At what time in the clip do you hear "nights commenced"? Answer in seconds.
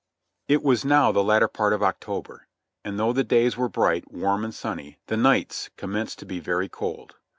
5.17-6.17